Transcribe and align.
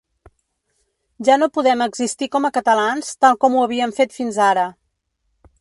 Ja 1.27 1.35
no 1.41 1.49
podem 1.57 1.83
existir 1.87 2.29
com 2.37 2.49
a 2.49 2.53
catalans 2.57 3.13
tal 3.27 3.39
com 3.45 3.59
ho 3.59 3.63
havíem 3.67 3.97
fet 4.01 4.21
fins 4.21 4.45
ara. 4.51 4.69